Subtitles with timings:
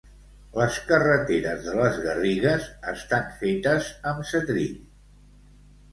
[0.59, 2.65] Les carreteres de les Garrigues
[2.95, 4.77] estan fetes amb setrill.